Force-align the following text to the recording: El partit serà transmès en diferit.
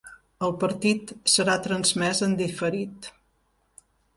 El 0.45 0.53
partit 0.63 1.13
serà 1.35 1.57
transmès 1.67 2.23
en 2.31 2.35
diferit. 2.43 3.11